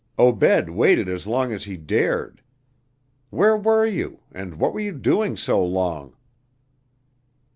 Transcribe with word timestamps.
Obed 0.17 0.67
waited 0.71 1.07
as 1.07 1.27
long 1.27 1.53
as 1.53 1.65
he 1.65 1.77
dared. 1.77 2.41
Where 3.29 3.55
were 3.55 3.85
you, 3.85 4.21
and 4.31 4.55
what 4.59 4.73
were 4.73 4.79
you 4.79 4.93
doing 4.93 5.37
so 5.37 5.63
long?" 5.63 6.15